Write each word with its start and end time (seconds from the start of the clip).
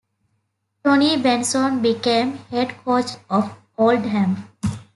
Tony 0.83 1.21
Benson 1.21 1.79
became 1.79 2.37
head 2.49 2.69
coach 2.83 3.11
of 3.29 3.55
Oldham. 3.77 4.49